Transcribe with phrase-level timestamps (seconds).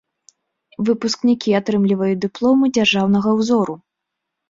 [0.89, 3.73] Выпускнікі атрымліваюць дыпломы дзяржаўнага ўзору.